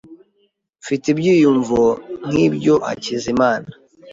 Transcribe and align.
Mfite 0.81 1.05
ibyiyumvo 1.13 1.81
nk'ibyo, 2.27 2.75
Hakizimana. 2.87 3.69